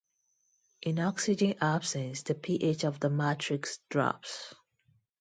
[0.81, 4.55] In oxygen absence, the pH of the matrix drops.